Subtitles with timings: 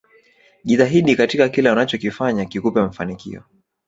[0.63, 3.43] Jitahidi katika kila unachokifanya kikupe mafanikio